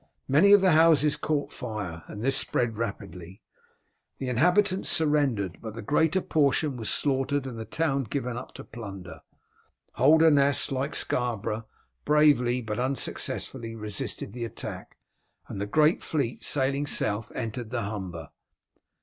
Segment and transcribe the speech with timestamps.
[0.27, 3.43] Many of the houses caught fire, and this spread rapidly.
[4.17, 8.63] The inhabitants surrendered, but the greater portion was slaughtered and the town given up to
[8.63, 9.21] plunder.
[9.93, 11.67] Holderness, like Scarborough,
[12.03, 14.97] bravely but unsuccessfully resisted the attack,
[15.47, 18.29] and the great fleet sailing south entered the Humber.